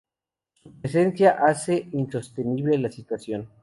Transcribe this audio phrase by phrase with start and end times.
[0.63, 3.47] Su presencia hace insostenible la situación.